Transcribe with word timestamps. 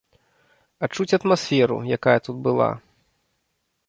Адчуць 0.85 1.15
атмасферу, 1.17 1.77
якая 1.97 2.15
тут 2.29 2.37
была. 2.47 2.71